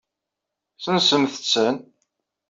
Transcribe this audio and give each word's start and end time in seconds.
Sensemt-ten. 0.83 1.75